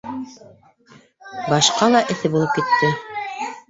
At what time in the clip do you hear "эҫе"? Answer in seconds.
2.17-2.35